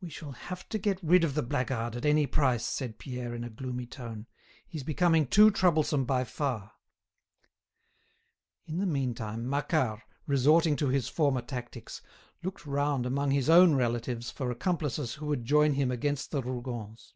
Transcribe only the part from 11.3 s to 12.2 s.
tactics,